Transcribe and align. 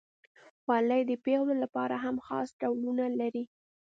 خولۍ 0.61 1.01
د 1.09 1.11
پیغلو 1.25 1.55
لپاره 1.63 1.95
هم 2.03 2.15
خاص 2.25 2.49
ډولونه 2.61 3.05
لري. 3.19 3.43